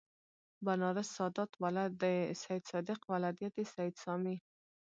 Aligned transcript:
بنارس 0.65 1.09
سادات 1.17 1.51
ولد 1.63 1.97
سیدصادق 2.41 2.99
ولدیت 3.11 3.55
سید 3.73 3.93
سامي 4.03 4.35